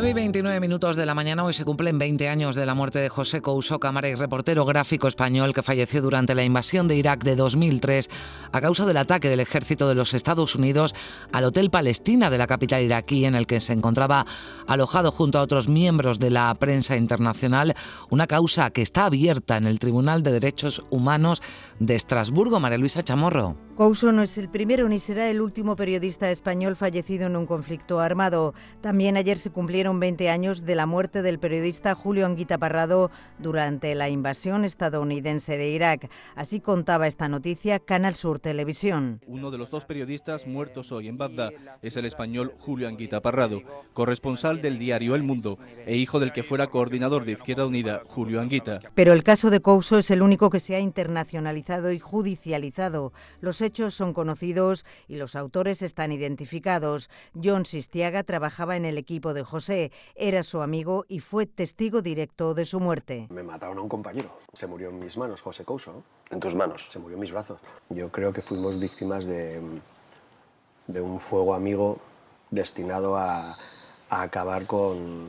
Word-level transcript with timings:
9 0.00 0.12
y 0.12 0.14
29 0.14 0.60
minutos 0.60 0.96
de 0.96 1.04
la 1.04 1.14
mañana, 1.14 1.44
hoy 1.44 1.52
se 1.52 1.66
cumplen 1.66 1.98
20 1.98 2.26
años 2.30 2.56
de 2.56 2.64
la 2.64 2.74
muerte 2.74 3.00
de 3.00 3.10
José 3.10 3.42
Couso, 3.42 3.78
cámara 3.78 4.08
y 4.08 4.14
reportero 4.14 4.64
gráfico 4.64 5.06
español 5.06 5.52
que 5.52 5.62
falleció 5.62 6.00
durante 6.00 6.34
la 6.34 6.42
invasión 6.42 6.88
de 6.88 6.96
Irak 6.96 7.22
de 7.22 7.36
2003 7.36 8.08
a 8.50 8.60
causa 8.62 8.86
del 8.86 8.96
ataque 8.96 9.28
del 9.28 9.40
ejército 9.40 9.90
de 9.90 9.94
los 9.94 10.14
Estados 10.14 10.54
Unidos 10.54 10.94
al 11.32 11.44
Hotel 11.44 11.68
Palestina 11.68 12.30
de 12.30 12.38
la 12.38 12.46
capital 12.46 12.82
iraquí, 12.82 13.26
en 13.26 13.34
el 13.34 13.46
que 13.46 13.60
se 13.60 13.74
encontraba 13.74 14.24
alojado 14.66 15.12
junto 15.12 15.38
a 15.38 15.42
otros 15.42 15.68
miembros 15.68 16.18
de 16.18 16.30
la 16.30 16.54
prensa 16.54 16.96
internacional, 16.96 17.74
una 18.08 18.26
causa 18.26 18.70
que 18.70 18.80
está 18.80 19.04
abierta 19.04 19.58
en 19.58 19.66
el 19.66 19.78
Tribunal 19.80 20.22
de 20.22 20.32
Derechos 20.32 20.82
Humanos 20.88 21.42
de 21.78 21.94
Estrasburgo. 21.94 22.58
María 22.58 22.78
Luisa 22.78 23.04
Chamorro. 23.04 23.69
Couso 23.80 24.12
no 24.12 24.20
es 24.20 24.36
el 24.36 24.50
primero 24.50 24.90
ni 24.90 25.00
será 25.00 25.30
el 25.30 25.40
último 25.40 25.74
periodista 25.74 26.30
español 26.30 26.76
fallecido 26.76 27.28
en 27.28 27.34
un 27.34 27.46
conflicto 27.46 28.00
armado. 28.00 28.52
También 28.82 29.16
ayer 29.16 29.38
se 29.38 29.48
cumplieron 29.48 29.98
20 29.98 30.28
años 30.28 30.66
de 30.66 30.74
la 30.74 30.84
muerte 30.84 31.22
del 31.22 31.38
periodista 31.38 31.94
Julio 31.94 32.26
Anguita 32.26 32.58
Parrado 32.58 33.10
durante 33.38 33.94
la 33.94 34.10
invasión 34.10 34.66
estadounidense 34.66 35.56
de 35.56 35.70
Irak. 35.70 36.10
Así 36.34 36.60
contaba 36.60 37.06
esta 37.06 37.30
noticia 37.30 37.78
Canal 37.78 38.16
Sur 38.16 38.38
Televisión. 38.38 39.22
Uno 39.26 39.50
de 39.50 39.56
los 39.56 39.70
dos 39.70 39.86
periodistas 39.86 40.46
muertos 40.46 40.92
hoy 40.92 41.08
en 41.08 41.16
Bagdad 41.16 41.50
es 41.80 41.96
el 41.96 42.04
español 42.04 42.52
Julio 42.58 42.86
Anguita 42.86 43.22
Parrado, 43.22 43.62
corresponsal 43.94 44.60
del 44.60 44.78
diario 44.78 45.14
El 45.14 45.22
Mundo 45.22 45.58
e 45.86 45.96
hijo 45.96 46.20
del 46.20 46.34
que 46.34 46.42
fuera 46.42 46.66
coordinador 46.66 47.24
de 47.24 47.32
Izquierda 47.32 47.66
Unida, 47.66 48.02
Julio 48.06 48.42
Anguita. 48.42 48.80
Pero 48.94 49.14
el 49.14 49.24
caso 49.24 49.48
de 49.48 49.60
Couso 49.62 49.96
es 49.96 50.10
el 50.10 50.20
único 50.20 50.50
que 50.50 50.60
se 50.60 50.76
ha 50.76 50.80
internacionalizado 50.80 51.92
y 51.92 51.98
judicializado. 51.98 53.14
Los 53.40 53.62
hechos 53.70 53.94
son 53.94 54.12
conocidos 54.12 54.84
y 55.06 55.16
los 55.16 55.36
autores 55.36 55.80
están 55.80 56.10
identificados. 56.10 57.08
John 57.40 57.64
Sistiaga 57.64 58.24
trabajaba 58.24 58.74
en 58.76 58.84
el 58.84 58.98
equipo 58.98 59.32
de 59.32 59.44
José, 59.44 59.92
era 60.16 60.42
su 60.42 60.60
amigo 60.60 61.04
y 61.08 61.20
fue 61.20 61.46
testigo 61.46 62.02
directo 62.02 62.52
de 62.54 62.64
su 62.64 62.80
muerte. 62.80 63.28
Me 63.30 63.44
mataron 63.44 63.78
a 63.78 63.82
un 63.82 63.88
compañero, 63.88 64.36
se 64.52 64.66
murió 64.66 64.88
en 64.88 64.98
mis 64.98 65.16
manos, 65.16 65.40
José 65.40 65.64
Couso. 65.64 66.02
¿En 66.30 66.40
tus 66.40 66.56
manos? 66.56 66.88
Se 66.90 66.98
murió 66.98 67.14
en 67.14 67.20
mis 67.20 67.30
brazos. 67.30 67.60
Yo 67.90 68.08
creo 68.10 68.32
que 68.32 68.42
fuimos 68.42 68.78
víctimas 68.80 69.24
de, 69.24 69.60
de 70.88 71.00
un 71.00 71.20
fuego 71.20 71.54
amigo 71.54 71.98
destinado 72.50 73.16
a, 73.16 73.56
a 74.10 74.22
acabar 74.22 74.66
con, 74.66 75.28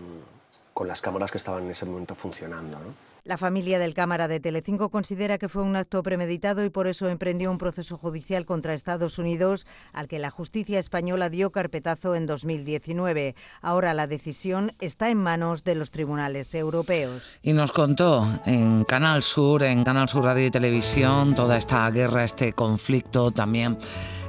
con 0.73 0.87
las 0.87 0.99
cámaras 0.99 1.29
que 1.29 1.37
estaban 1.37 1.63
en 1.65 1.71
ese 1.71 1.85
momento 1.85 2.15
funcionando. 2.15 2.79
¿no? 2.79 3.10
La 3.23 3.37
familia 3.37 3.77
del 3.77 3.93
cámara 3.93 4.27
de 4.27 4.39
Telecinco 4.39 4.89
considera 4.89 5.37
que 5.37 5.47
fue 5.47 5.61
un 5.61 5.75
acto 5.75 6.01
premeditado 6.01 6.65
y 6.65 6.71
por 6.71 6.87
eso 6.87 7.07
emprendió 7.07 7.51
un 7.51 7.59
proceso 7.59 7.95
judicial 7.95 8.47
contra 8.47 8.73
Estados 8.73 9.19
Unidos 9.19 9.67
al 9.93 10.07
que 10.07 10.17
la 10.17 10.31
justicia 10.31 10.79
española 10.79 11.29
dio 11.29 11.51
carpetazo 11.51 12.15
en 12.15 12.25
2019. 12.25 13.35
Ahora 13.61 13.93
la 13.93 14.07
decisión 14.07 14.71
está 14.79 15.11
en 15.11 15.19
manos 15.19 15.63
de 15.63 15.75
los 15.75 15.91
tribunales 15.91 16.55
europeos. 16.55 17.37
Y 17.43 17.53
nos 17.53 17.71
contó 17.71 18.27
en 18.47 18.85
Canal 18.85 19.21
Sur, 19.21 19.61
en 19.61 19.83
Canal 19.83 20.09
Sur 20.09 20.23
Radio 20.23 20.47
y 20.47 20.51
Televisión, 20.51 21.35
toda 21.35 21.57
esta 21.57 21.87
guerra, 21.91 22.23
este 22.23 22.53
conflicto 22.53 23.29
también 23.29 23.77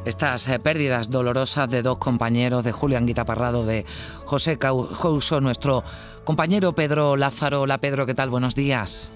estas 0.05 0.49
eh, 0.49 0.59
pérdidas 0.59 1.11
dolorosas 1.11 1.71
de 1.71 1.83
dos 1.83 1.99
compañeros, 1.99 2.65
de 2.65 2.73
Julián 2.73 3.07
Guitaparrado, 3.07 3.65
de 3.65 3.85
José 4.25 4.59
Couso, 4.59 5.41
nuestro 5.41 5.85
compañero 6.25 6.75
Pedro 6.75 7.17
Lázaro. 7.17 7.63
Hola 7.63 7.79
Pedro, 7.79 8.07
¿qué 8.07 8.15
tal? 8.15 8.31
Buenos 8.31 8.55
días. 8.55 9.13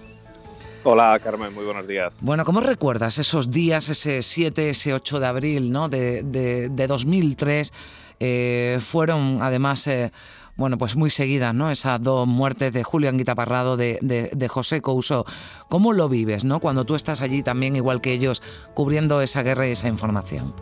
Hola 0.85 1.19
Carmen, 1.23 1.53
muy 1.53 1.65
buenos 1.65 1.89
días. 1.89 2.19
Bueno, 2.21 2.45
¿cómo 2.45 2.61
recuerdas 2.61 3.19
esos 3.19 3.51
días, 3.51 3.89
ese 3.89 4.23
7, 4.23 4.71
ese 4.71 4.95
8 4.95 5.19
de 5.19 5.27
abril 5.27 5.73
¿no? 5.73 5.89
de, 5.89 6.23
de, 6.23 6.87
2003? 6.87 7.73
Eh, 8.21 8.79
fueron 8.81 9.41
además... 9.43 9.87
Eh, 9.89 10.13
bueno, 10.59 10.79
pues 10.79 10.97
muy 10.97 11.11
seguidas, 11.11 11.55
¿no? 11.55 11.71
Esas 11.71 12.01
dos 12.01 12.27
muertes 12.27 12.73
de 12.73 12.83
Julián 12.83 13.19
Guitaparrado, 13.19 13.77
de, 13.77 13.99
de, 14.01 14.31
de, 14.35 14.49
José 14.49 14.81
Couso. 14.81 15.27
¿Cómo 15.69 15.93
lo 15.93 16.09
vives, 16.09 16.47
¿no? 16.47 16.61
Cuando 16.61 16.87
tú 16.87 16.95
estás 16.95 17.21
allí 17.21 17.43
también, 17.43 17.77
igual 17.77 18.01
que 18.01 18.15
ellos, 18.15 18.43
cubriendo 18.73 19.21
esa 19.21 19.43
guerra 19.43 19.69
y 19.69 19.73
esa 19.73 19.89
información. 19.89 20.55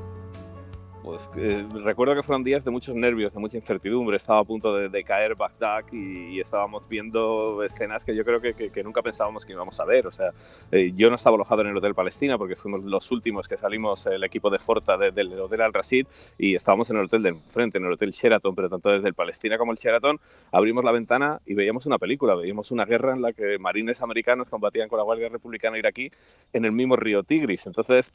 Eh, 1.37 1.67
recuerdo 1.83 2.15
que 2.15 2.23
fueron 2.23 2.45
días 2.45 2.65
de 2.65 2.71
muchos 2.71 2.95
nervios, 2.95 3.35
de 3.35 3.41
mucha 3.41 3.57
incertidumbre. 3.57 4.17
Estaba 4.17 4.41
a 4.41 4.45
punto 4.45 4.75
de, 4.75 5.05
caer 5.05 5.35
Bagdad 5.35 5.85
y, 5.93 6.41
estábamos 6.41 6.89
viendo 6.89 7.63
escenas 7.63 8.05
que 8.05 8.15
yo 8.15 8.25
creo 8.25 8.41
que, 8.41 8.83
nunca 8.83 9.03
pensábamos 9.03 9.45
que 9.45 9.53
íbamos 9.53 9.79
a 9.81 9.85
ver. 9.85 10.07
O 10.07 10.13
sea, 10.13 10.31
eh, 10.73 10.93
yo 10.95 11.09
no 11.11 11.17
estaba 11.17 11.37
alojado 11.37 11.63
en 11.63 11.69
el 11.69 11.77
Hotel 11.77 11.95
Palestina 11.95 12.39
porque 12.39 12.57
fuimos 12.57 12.85
los 12.85 13.11
últimos 13.13 13.49
que 13.49 13.57
salimos, 13.57 14.07
el 14.07 14.25
equipo 14.25 14.51
de 14.51 14.59
Forta 14.59 14.97
del 14.97 15.41
Hotel 15.41 15.61
Al 15.63 15.73
Rasid, 15.73 16.07
y 16.39 16.55
estábamos 16.55 16.91
en 16.91 16.97
el 16.97 17.05
hotel 17.05 17.23
de 17.23 17.29
enfrente, 17.31 17.79
en 17.79 17.85
el 17.85 17.93
Hotel 17.93 18.11
Sheraton, 18.11 18.55
pero 18.55 18.69
tanto 18.69 18.91
desde 18.91 19.09
el 19.09 19.15
Palestina 19.15 19.59
como 19.59 19.73
el 19.73 19.79
Sheraton 19.79 20.19
abrimos 20.53 20.85
la 20.85 20.93
ventana 20.93 21.39
y 21.47 21.55
veíamos 21.55 21.87
una 21.87 21.99
película, 21.99 22.35
veíamos 22.35 22.71
una 22.71 22.85
guerra 22.85 23.13
en 23.13 23.23
la 23.23 23.33
que 23.33 23.59
marines 23.59 24.03
americanos 24.03 24.49
combatían 24.49 24.89
con 24.89 24.99
la 24.99 25.05
Guardia 25.05 25.29
Republicana 25.29 25.79
iraquí 25.79 26.11
en 26.53 26.65
el 26.65 26.73
mismo 26.73 26.97
río 26.97 27.23
Tigris. 27.23 27.67
Entonces, 27.67 28.13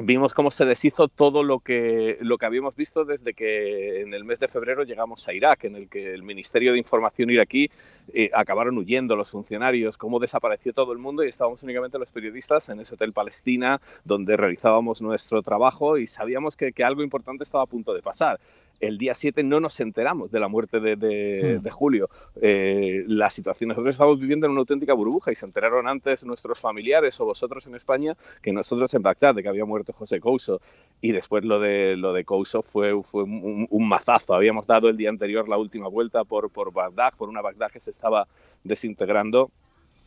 vimos 0.00 0.34
cómo 0.34 0.50
se 0.50 0.64
deshizo 0.64 1.08
todo 1.08 1.42
lo 1.42 1.60
que, 1.60 2.18
lo 2.20 2.38
que 2.38 2.46
habíamos 2.46 2.76
visto 2.76 3.04
desde 3.04 3.34
que 3.34 4.00
en 4.00 4.14
el 4.14 4.24
mes 4.24 4.38
de 4.38 4.48
febrero 4.48 4.84
llegamos 4.84 5.26
a 5.28 5.32
Irak, 5.32 5.64
en 5.64 5.76
el 5.76 5.88
que 5.88 6.12
el 6.12 6.22
Ministerio 6.22 6.72
de 6.72 6.78
Información 6.78 7.30
iraquí 7.30 7.70
eh, 8.14 8.30
acabaron 8.34 8.76
huyendo 8.78 9.16
los 9.16 9.30
funcionarios, 9.30 9.96
cómo 9.96 10.18
desapareció 10.18 10.72
todo 10.72 10.92
el 10.92 10.98
mundo 10.98 11.24
y 11.24 11.28
estábamos 11.28 11.62
únicamente 11.62 11.98
los 11.98 12.10
periodistas 12.10 12.68
en 12.68 12.80
ese 12.80 12.94
hotel 12.94 13.12
Palestina 13.12 13.80
donde 14.04 14.36
realizábamos 14.36 15.00
nuestro 15.02 15.42
trabajo 15.42 15.98
y 15.98 16.06
sabíamos 16.06 16.56
que, 16.56 16.72
que 16.72 16.84
algo 16.84 17.02
importante 17.02 17.44
estaba 17.44 17.64
a 17.64 17.66
punto 17.66 17.94
de 17.94 18.02
pasar. 18.02 18.38
El 18.80 18.98
día 18.98 19.14
7 19.14 19.42
no 19.42 19.60
nos 19.60 19.80
enteramos 19.80 20.30
de 20.30 20.40
la 20.40 20.48
muerte 20.48 20.80
de, 20.80 20.96
de, 20.96 21.58
hmm. 21.58 21.68
Julio. 21.70 22.08
Eh, 22.40 23.04
la 23.06 23.30
situación, 23.30 23.68
nosotros 23.68 23.94
estábamos 23.94 24.20
viviendo 24.20 24.46
en 24.46 24.52
una 24.52 24.60
auténtica 24.60 24.94
burbuja 24.94 25.32
y 25.32 25.34
se 25.34 25.46
enteraron 25.46 25.88
antes 25.88 26.24
nuestros 26.24 26.60
familiares 26.60 27.20
o 27.20 27.24
vosotros 27.24 27.66
en 27.66 27.74
España 27.74 28.16
que 28.42 28.52
nosotros 28.52 28.92
en 28.94 29.02
Bagdad 29.02 29.34
de 29.34 29.42
que 29.42 29.48
había 29.48 29.64
muerto 29.64 29.92
José 29.92 30.20
Couso 30.20 30.60
y 31.00 31.12
después 31.12 31.44
lo 31.44 31.60
de 31.60 31.96
lo 31.96 32.12
de 32.12 32.24
Couso 32.24 32.62
fue, 32.62 33.02
fue 33.02 33.24
un, 33.24 33.88
mazazo. 33.88 34.34
Habíamos 34.34 34.66
dado 34.66 34.88
el 34.88 34.96
día 34.96 35.08
anterior 35.08 35.48
la 35.48 35.56
última 35.56 35.88
vuelta 35.88 36.24
por, 36.24 36.50
por 36.50 36.72
Bagdad, 36.72 37.14
por 37.16 37.28
una 37.28 37.40
Bagdad 37.40 37.70
que 37.70 37.80
se 37.80 37.90
estaba 37.90 38.28
desintegrando 38.64 39.50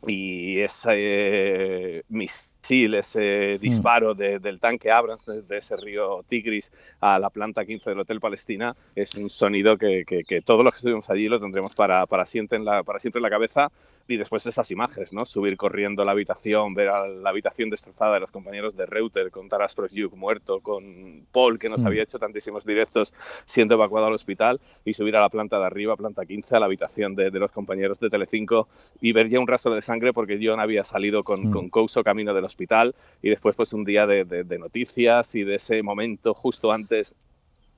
y 0.05 0.59
ese 0.59 0.89
eh, 0.93 2.03
Sí, 2.61 2.85
ese 2.85 3.57
mm. 3.57 3.61
disparo 3.61 4.13
del 4.13 4.59
tanque 4.59 4.91
Abrams 4.91 5.25
desde 5.25 5.57
ese 5.57 5.75
río 5.77 6.23
Tigris 6.27 6.71
a 6.99 7.17
la 7.17 7.31
planta 7.31 7.65
15 7.65 7.89
del 7.89 7.99
Hotel 7.99 8.19
Palestina 8.19 8.75
es 8.95 9.15
un 9.15 9.31
sonido 9.31 9.77
que, 9.77 10.05
que, 10.05 10.41
todos 10.41 10.63
los 10.63 10.73
que 10.73 10.77
estuvimos 10.77 11.09
allí 11.09 11.27
lo 11.27 11.39
tendremos 11.39 11.73
para, 11.73 12.05
para, 12.05 12.25
siempre 12.25 12.59
en 12.59 12.65
la, 12.65 12.83
para 12.83 12.99
siempre 12.99 13.17
en 13.17 13.23
la 13.23 13.31
cabeza 13.31 13.71
y 14.07 14.17
después 14.17 14.45
esas 14.45 14.69
imágenes, 14.69 15.11
¿no? 15.11 15.25
Subir 15.25 15.57
corriendo 15.57 16.03
a 16.03 16.05
la 16.05 16.11
habitación, 16.11 16.75
ver 16.75 16.89
a 16.89 17.07
la 17.07 17.29
habitación 17.29 17.69
destrozada 17.71 18.15
de 18.15 18.19
los 18.19 18.31
compañeros 18.31 18.75
de 18.75 18.85
Reuter, 18.85 19.31
con 19.31 19.49
Taras 19.49 19.73
Prosyuk 19.73 20.13
muerto, 20.15 20.59
con 20.59 21.25
Paul 21.31 21.57
que 21.57 21.67
nos 21.67 21.81
mm. 21.81 21.87
había 21.87 22.03
hecho 22.03 22.19
tantísimos 22.19 22.63
directos 22.63 23.13
siendo 23.45 23.73
evacuado 23.73 24.05
al 24.05 24.13
hospital 24.13 24.59
y 24.85 24.93
subir 24.93 25.15
a 25.15 25.21
la 25.21 25.29
planta 25.29 25.57
de 25.57 25.65
arriba, 25.65 25.97
planta 25.97 26.25
15, 26.25 26.55
a 26.55 26.59
la 26.59 26.67
habitación 26.67 27.15
de, 27.15 27.31
de 27.31 27.39
los 27.39 27.51
compañeros 27.51 27.99
de 27.99 28.09
Telecinco 28.09 28.67
y 29.01 29.13
ver 29.13 29.29
ya 29.29 29.39
un 29.39 29.47
rastro 29.47 29.73
de 29.73 29.81
sangre 29.81 30.13
porque 30.13 30.39
John 30.41 30.59
había 30.59 30.83
salido 30.83 31.23
con, 31.23 31.49
mm. 31.49 31.51
con 31.51 31.69
Couso 31.69 32.03
camino 32.03 32.33
de 32.35 32.41
los 32.41 32.50
hospital 32.51 32.95
y 33.21 33.29
después 33.29 33.55
pues 33.55 33.73
un 33.73 33.83
día 33.83 34.05
de, 34.05 34.25
de, 34.25 34.59
noticias 34.59 35.35
y 35.35 35.43
de 35.43 35.55
ese 35.55 35.81
momento 35.81 36.33
justo 36.33 36.71
antes 36.71 37.15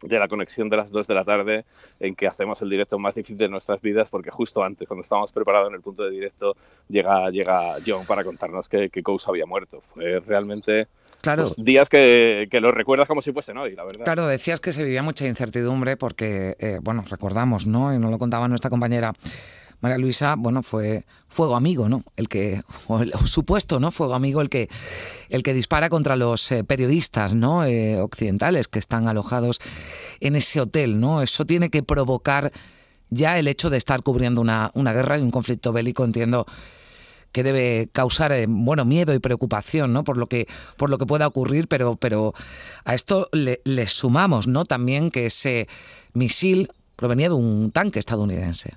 de 0.02 0.20
la 0.20 0.28
conexión 0.28 0.70
de 0.70 0.78
las 0.78 0.92
2 0.92 1.08
de 1.08 1.14
la 1.14 1.24
tarde 1.24 1.66
en 2.00 2.16
que 2.16 2.28
hacemos 2.28 2.62
el 2.62 2.70
directo 2.70 3.00
más 3.00 3.16
difícil 3.16 3.38
de 3.38 3.48
nuestras 3.48 3.82
vidas 3.82 4.10
porque 4.10 4.32
justo 4.32 4.64
antes, 4.64 4.88
cuando 4.88 5.02
estábamos 5.02 5.32
preparados 5.32 5.70
en 5.70 5.76
el 5.76 5.82
punto 5.82 6.04
de 6.04 6.12
directo, 6.12 6.56
llega, 6.90 7.30
llega 7.30 7.78
John 7.86 8.06
para 8.06 8.24
contarnos 8.24 8.68
que, 8.68 8.90
que 8.90 9.02
Couso 9.02 9.32
había 9.32 9.46
muerto. 9.46 9.80
Fue 9.82 10.20
realmente 10.20 10.88
claro. 11.22 11.44
Pues, 11.44 11.56
días 11.64 11.90
que, 11.90 12.48
que 12.52 12.60
los 12.60 12.74
recuerdas 12.74 13.08
como 13.08 13.22
si 13.22 13.32
fuesen 13.32 13.58
hoy, 13.58 13.76
la 13.76 13.86
verdad. 13.86 14.04
Claro, 14.04 14.28
decías 14.28 14.60
que 14.60 14.74
se 14.74 14.84
vivía 14.84 15.04
mucha 15.04 15.26
incertidumbre 15.26 15.96
porque, 15.96 16.56
eh, 16.60 16.80
bueno, 16.82 17.04
recordamos, 17.10 17.66
¿no? 17.66 17.94
Y 17.94 18.00
nos 18.00 18.12
lo 18.12 18.20
contaba 18.20 18.48
nuestra 18.48 18.70
compañera 18.70 19.14
María 19.84 19.98
Luisa, 19.98 20.36
bueno, 20.38 20.64
fue 20.64 21.06
fuego 21.28 21.58
amigo, 21.58 21.90
¿no? 21.90 22.06
El 22.16 22.30
que, 22.30 22.64
o 22.88 23.04
supuesto, 23.28 23.82
¿no? 23.82 23.92
Fuego 23.92 24.16
amigo 24.16 24.40
el 24.40 24.50
que, 24.50 24.70
el 25.28 25.44
que 25.44 25.54
dispara 25.54 25.90
contra 25.90 26.16
los 26.16 26.50
eh, 26.54 26.64
periodistas, 26.64 27.34
¿no? 27.34 27.66
Eh, 27.66 28.00
occidentales 28.00 28.70
que 28.70 28.80
están 28.80 29.10
alojados 29.10 29.60
en 30.22 30.38
ese 30.38 30.62
hotel, 30.62 31.02
¿no? 31.02 31.22
Eso 31.22 31.46
tiene 31.46 31.70
que 31.70 31.84
provocar 31.84 32.54
ya 33.10 33.38
el 33.38 33.50
hecho 33.50 33.70
de 33.70 33.76
estar 33.76 34.04
cubriendo 34.04 34.40
una, 34.40 34.72
guerra 34.74 35.20
y 35.20 35.22
un 35.22 35.32
conflicto 35.32 35.74
bélico, 35.74 36.06
entiendo 36.06 36.46
que 37.34 37.44
debe 37.44 37.90
causar 37.92 38.32
eh, 38.32 38.46
bueno 38.48 38.86
miedo 38.86 39.14
y 39.14 39.20
preocupación 39.20 39.92
no 39.92 40.04
por 40.04 40.18
lo 40.18 40.28
que 40.28 40.48
por 40.78 40.92
lo 40.92 41.00
que 41.00 41.08
pueda 41.08 41.26
ocurrir 41.26 41.68
pero 41.68 41.96
pero 41.96 42.36
a 42.86 42.94
esto 42.94 43.28
le, 43.32 43.60
le 43.64 43.88
sumamos 43.88 44.46
no 44.46 44.66
también 44.66 45.10
que 45.10 45.26
ese 45.26 45.68
misil 46.14 46.70
provenía 46.96 47.30
de 47.30 47.34
un 47.34 47.72
tanque 47.72 47.98
estadounidense 47.98 48.76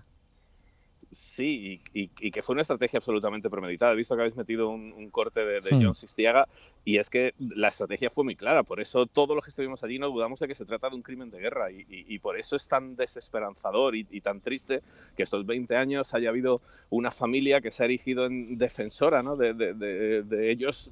Sí, 1.36 1.82
y, 1.92 2.30
que 2.30 2.40
fue 2.40 2.54
una 2.54 2.62
estrategia 2.62 2.96
absolutamente 2.96 3.50
premeditada. 3.50 3.92
He 3.92 3.96
visto 3.96 4.16
que 4.16 4.22
habéis 4.22 4.36
metido 4.36 4.70
un, 4.70 5.10
corte 5.10 5.44
de, 5.44 5.60
de 5.60 5.70
John 5.72 5.92
Sistiaga 5.92 6.48
y 6.82 6.96
es 6.96 7.10
que 7.10 7.34
la 7.38 7.68
estrategia 7.68 8.08
fue 8.08 8.24
muy 8.24 8.36
clara. 8.36 8.62
Por 8.62 8.80
eso 8.80 9.04
todos 9.04 9.36
los 9.36 9.44
que 9.44 9.50
estuvimos 9.50 9.84
allí 9.84 9.98
no 9.98 10.08
dudamos 10.08 10.40
de 10.40 10.48
que 10.48 10.54
se 10.54 10.64
trata 10.64 10.88
de 10.88 10.96
un 10.96 11.02
crimen 11.02 11.30
de 11.30 11.38
guerra 11.38 11.70
y, 11.70 12.18
por 12.20 12.38
eso 12.38 12.56
es 12.56 12.66
tan 12.68 12.96
desesperanzador 12.96 13.96
y, 13.96 14.04
tan 14.22 14.40
triste 14.40 14.80
que 15.14 15.24
estos 15.24 15.44
20 15.44 15.76
años 15.76 16.14
haya 16.14 16.30
habido 16.30 16.62
una 16.88 17.10
familia 17.10 17.60
que 17.60 17.70
se 17.70 17.82
ha 17.82 17.84
erigido 17.84 18.24
en 18.24 18.56
defensora 18.56 19.22
¿no? 19.22 19.36
de, 19.36 19.52
de 19.52 20.50
ellos 20.50 20.90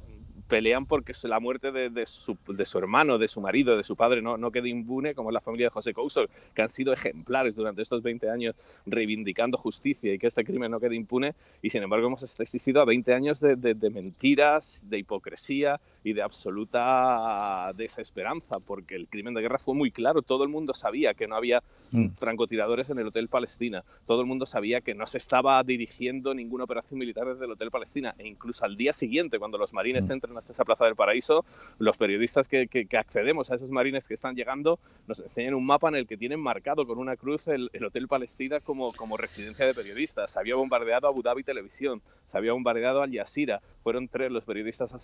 pelean 0.49 0.87
porque 0.87 1.13
la 1.25 1.41
muerte 1.41 1.73
de, 1.73 2.07
su, 2.07 2.37
hermano, 2.79 3.19
de 3.19 3.29
su 3.29 3.41
marido, 3.41 3.77
de 3.77 3.85
su 3.85 3.97
padre 3.97 4.23
no, 4.23 4.37
no 4.37 4.51
quede 4.51 4.69
impune, 4.69 5.15
como 5.15 5.31
es 5.31 5.35
la 5.35 5.41
familia 5.41 5.67
de 5.67 5.71
José 5.71 5.95
Couso, 5.95 6.27
que 6.55 6.63
han 6.63 6.69
sido 6.69 6.93
ejemplares 6.93 7.57
durante 7.57 7.83
estos 7.83 8.03
20 8.03 8.31
años 8.31 8.55
reivindicando 8.87 9.57
justicia 9.57 10.13
y 10.13 10.19
que 10.19 10.27
este 10.27 10.45
crimen 10.45 10.71
no 10.71 10.81
quede 10.81 10.97
impune. 10.97 11.35
Y 11.63 11.71
sin 11.71 11.83
embargo 11.83 12.07
hemos 12.07 12.23
existido 12.41 12.81
a 12.81 12.85
20 12.85 13.15
años 13.15 13.41
de, 13.41 13.75
mentiras, 13.91 14.83
de 14.85 14.99
hipocresía 14.99 15.81
y 16.03 16.13
de 16.13 16.23
absoluta 16.23 17.73
desesperanza, 17.75 18.59
porque 18.61 18.97
el 18.97 19.09
crimen 19.09 19.35
de 19.35 19.43
guerra 19.43 19.59
fue 19.59 19.75
muy 19.75 19.91
claro. 19.91 20.23
Todo 20.23 20.45
el 20.45 20.51
mundo 20.51 20.75
sabía 20.75 21.15
que 21.15 21.27
no 21.27 21.37
había 21.37 21.63
mm. 21.93 22.09
francotiradores 22.11 22.91
en 22.91 22.99
el 22.99 23.07
Hotel 23.07 23.29
Palestina. 23.29 23.85
Todo 24.07 24.21
el 24.21 24.27
mundo 24.27 24.47
sabía 24.47 24.81
que 24.81 24.95
no 24.95 25.07
se 25.07 25.19
estaba 25.19 25.63
dirigiendo 25.63 26.35
ninguna 26.35 26.65
operación 26.65 26.99
militar 26.99 27.27
desde 27.27 27.45
el 27.45 27.53
Hotel 27.53 27.71
Palestina. 27.71 28.15
E 28.19 28.27
incluso 28.27 28.65
al 28.65 28.77
día 28.77 28.93
siguiente, 28.93 29.39
cuando 29.39 29.59
los 29.59 29.73
marines 29.73 30.09
mm. 30.09 30.13
entran 30.13 30.34
hasta 30.37 30.53
esa 30.53 30.65
Plaza 30.65 30.85
del 30.85 30.97
Paraíso, 30.97 31.45
los 31.79 31.97
periodistas 31.97 32.49
que, 32.49 32.69
accedemos 32.97 33.51
a 33.51 33.57
esos 33.57 33.71
marines 33.71 34.09
que 34.09 34.15
están 34.15 34.35
llegando 34.35 34.79
nos 35.07 35.21
enseñan 35.21 35.55
un 35.55 35.67
mapa 35.67 35.89
en 35.89 35.97
el 35.97 36.07
que 36.07 36.17
tienen 36.17 36.41
marcado 36.41 36.87
con 36.87 36.99
una 36.99 37.17
cruz 37.17 37.49
el, 37.49 37.71
Hotel 37.85 38.09
Palestina 38.09 38.61
como, 38.61 38.93
como 38.93 39.17
residencia 39.17 39.67
de 39.67 39.75
periodistas. 39.75 40.31
Se 40.33 40.39
había 40.39 40.55
bombardeado 40.55 41.09
Abu 41.09 41.23
Dhabi 41.23 41.43
Televisión, 41.43 42.03
se 42.27 42.39
había 42.39 42.53
bombardeado 42.53 43.03
Al 43.03 43.13
Jazeera. 43.13 43.61
Fueron 43.83 44.09
tres 44.09 44.31
los 44.31 44.45
periodistas 44.45 44.95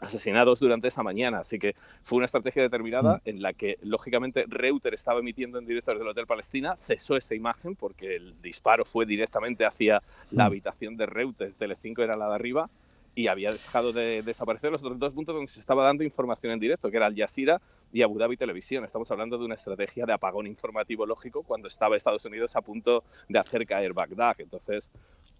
asesinados 0.00 0.60
durante 0.60 0.88
esa 0.88 1.02
mañana. 1.02 1.40
Así 1.40 1.58
que 1.58 1.74
fue 2.02 2.16
una 2.16 2.26
estrategia 2.26 2.62
determinada 2.62 3.20
en 3.24 3.40
la 3.42 3.52
que, 3.52 3.78
lógicamente, 3.82 4.44
Reuter 4.48 4.94
estaba 4.94 5.20
emitiendo 5.20 5.58
en 5.58 5.66
directo 5.66 5.92
desde 5.92 6.02
el 6.02 6.10
Hotel 6.10 6.26
Palestina, 6.26 6.76
cesó 6.76 7.16
esa 7.16 7.34
imagen 7.34 7.76
porque 7.76 8.16
el 8.16 8.40
disparo 8.42 8.84
fue 8.84 9.06
directamente 9.06 9.64
hacia 9.64 10.02
la 10.30 10.44
mm. 10.44 10.46
habitación 10.46 10.96
de 10.96 11.06
Reuter, 11.06 11.52
Telecinco 11.54 12.02
era 12.02 12.16
la 12.16 12.28
de 12.28 12.34
arriba, 12.34 12.70
y 13.14 13.26
había 13.26 13.52
dejado 13.52 13.92
de 13.92 14.22
desaparecer 14.22 14.70
los 14.72 14.82
otros 14.82 14.98
dos 14.98 15.12
puntos 15.12 15.34
donde 15.34 15.50
se 15.50 15.60
estaba 15.60 15.84
dando 15.84 16.04
información 16.04 16.52
en 16.52 16.60
directo, 16.60 16.90
que 16.90 16.96
era 16.96 17.06
Al 17.06 17.16
Jazeera 17.16 17.60
y 17.92 18.02
Abu 18.02 18.18
Dhabi 18.18 18.36
Televisión. 18.36 18.84
Estamos 18.84 19.10
hablando 19.10 19.38
de 19.38 19.44
una 19.44 19.54
estrategia 19.54 20.06
de 20.06 20.12
apagón 20.12 20.46
informativo 20.46 21.06
lógico 21.06 21.42
cuando 21.42 21.68
estaba 21.68 21.96
Estados 21.96 22.24
Unidos 22.24 22.56
a 22.56 22.62
punto 22.62 23.04
de 23.28 23.38
hacer 23.38 23.66
caer 23.66 23.92
Bagdad. 23.92 24.36
Entonces, 24.38 24.90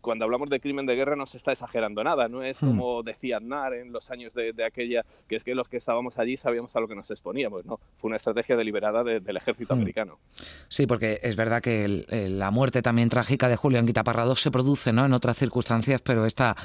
cuando 0.02 0.24
hablamos 0.24 0.50
de 0.50 0.60
crimen 0.60 0.84
de 0.84 0.94
guerra 0.94 1.16
no 1.16 1.26
se 1.26 1.38
está 1.38 1.52
exagerando 1.52 2.04
nada, 2.04 2.28
no 2.28 2.42
es 2.42 2.60
hmm. 2.60 2.66
como 2.66 3.02
decía 3.02 3.38
Aznar 3.38 3.72
en 3.72 3.92
los 3.92 4.10
años 4.10 4.34
de, 4.34 4.52
aquella, 4.64 5.04
que 5.28 5.36
es 5.36 5.44
que 5.44 5.54
los 5.54 5.68
que 5.68 5.78
estábamos 5.78 6.18
allí 6.18 6.36
sabíamos 6.36 6.76
a 6.76 6.80
lo 6.80 6.88
que 6.88 6.94
nos 6.94 7.10
exponíamos, 7.10 7.64
¿no? 7.64 7.80
Fue 7.94 8.08
una 8.08 8.16
estrategia 8.16 8.56
deliberada 8.56 9.04
del 9.04 9.36
ejército 9.36 9.74
hmm. 9.74 9.78
americano. 9.78 10.18
Sí, 10.68 10.86
porque 10.86 11.20
es 11.22 11.36
verdad 11.36 11.62
que 11.62 12.04
la 12.28 12.50
muerte 12.50 12.82
también 12.82 13.08
trágica 13.08 13.48
de 13.48 13.56
Julio 13.56 13.78
Anguita 13.78 14.04
Parrado 14.04 14.36
se 14.36 14.50
produce 14.50 14.92
¿no? 14.92 15.06
en 15.06 15.12
otras 15.12 15.38
circunstancias, 15.38 16.02
pero 16.02 16.26
esta 16.26 16.56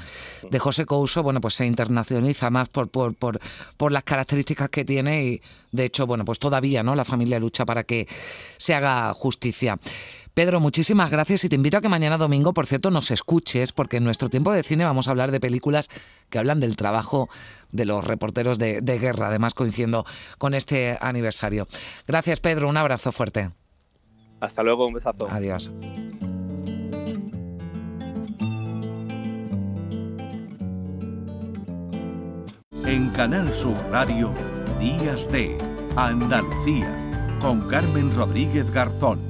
de 0.50 0.58
José 0.58 0.84
Couso, 0.84 1.22
bueno, 1.22 1.40
pues 1.40 1.54
se 1.54 1.64
internacionaliza 1.64 2.50
más 2.50 2.68
por, 2.68 2.88
por, 2.88 3.14
por, 3.14 3.38
por 3.76 3.92
las 3.92 4.02
características 4.02 4.68
que 4.68 4.84
tiene 4.84 5.24
y 5.24 5.42
de 5.78 5.86
hecho, 5.86 6.06
bueno, 6.06 6.26
pues 6.26 6.38
todavía 6.38 6.82
¿no? 6.82 6.94
la 6.94 7.06
familia 7.06 7.38
lucha 7.38 7.64
para 7.64 7.84
que 7.84 8.06
se 8.58 8.74
haga 8.74 9.14
justicia. 9.14 9.78
Pedro, 10.34 10.60
muchísimas 10.60 11.10
gracias 11.10 11.42
y 11.44 11.48
te 11.48 11.56
invito 11.56 11.78
a 11.78 11.80
que 11.80 11.88
mañana 11.88 12.18
domingo, 12.18 12.52
por 12.52 12.66
cierto, 12.66 12.90
nos 12.90 13.10
escuches, 13.10 13.72
porque 13.72 13.96
en 13.96 14.04
nuestro 14.04 14.28
tiempo 14.28 14.52
de 14.52 14.62
cine 14.62 14.84
vamos 14.84 15.08
a 15.08 15.12
hablar 15.12 15.32
de 15.32 15.40
películas 15.40 15.88
que 16.30 16.38
hablan 16.38 16.60
del 16.60 16.76
trabajo 16.76 17.28
de 17.72 17.86
los 17.86 18.04
reporteros 18.04 18.58
de, 18.58 18.80
guerra, 18.80 19.28
además 19.28 19.54
coincidiendo 19.54 20.04
con 20.36 20.54
este 20.54 20.96
aniversario. 21.00 21.66
Gracias, 22.06 22.38
Pedro, 22.38 22.68
un 22.68 22.76
abrazo 22.76 23.10
fuerte. 23.10 23.50
Hasta 24.40 24.62
luego, 24.62 24.86
un 24.86 24.92
besazo. 24.92 25.28
Adiós. 25.28 25.72
En 32.86 33.10
Canal 33.10 33.52
Sur 33.52 33.76
Radio, 33.90 34.32
Días 34.78 35.30
de 35.32 35.58
Andalucía, 36.00 36.94
con 37.40 37.60
Carmen 37.68 38.14
Rodríguez 38.14 38.70
Garzón. 38.70 39.27